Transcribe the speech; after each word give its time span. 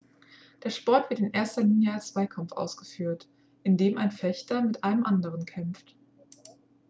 der 0.63 0.71
sport 0.71 1.11
wird 1.11 1.19
in 1.19 1.29
erster 1.29 1.61
linie 1.61 1.93
als 1.93 2.13
zweikampf 2.13 2.53
ausgeführt 2.53 3.29
indem 3.61 3.99
ein 3.99 4.09
fechter 4.11 4.59
mit 4.63 4.83
einem 4.83 5.05
anderen 5.05 5.45
kämpft 5.45 5.95